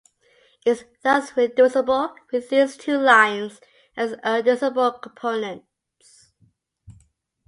It 0.65 0.71
is 0.71 0.85
thus 1.03 1.37
reducible 1.37 2.15
with 2.31 2.49
these 2.49 2.75
two 2.75 2.97
lines 2.97 3.61
as 3.95 4.13
irreducible 4.25 4.93
components. 4.93 6.31